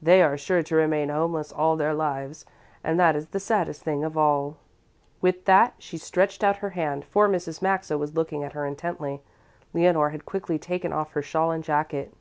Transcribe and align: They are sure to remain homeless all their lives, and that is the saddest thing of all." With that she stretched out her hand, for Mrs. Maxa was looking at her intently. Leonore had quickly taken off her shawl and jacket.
They 0.00 0.22
are 0.22 0.38
sure 0.38 0.62
to 0.62 0.76
remain 0.76 1.08
homeless 1.08 1.50
all 1.50 1.74
their 1.74 1.94
lives, 1.94 2.46
and 2.84 2.96
that 3.00 3.16
is 3.16 3.26
the 3.26 3.40
saddest 3.40 3.82
thing 3.82 4.04
of 4.04 4.16
all." 4.16 4.56
With 5.20 5.46
that 5.46 5.74
she 5.78 5.98
stretched 5.98 6.44
out 6.44 6.58
her 6.58 6.70
hand, 6.78 7.04
for 7.04 7.28
Mrs. 7.28 7.60
Maxa 7.60 7.98
was 7.98 8.14
looking 8.14 8.44
at 8.44 8.52
her 8.52 8.64
intently. 8.66 9.20
Leonore 9.72 10.10
had 10.10 10.26
quickly 10.26 10.60
taken 10.60 10.92
off 10.92 11.10
her 11.14 11.22
shawl 11.22 11.50
and 11.50 11.64
jacket. 11.64 12.14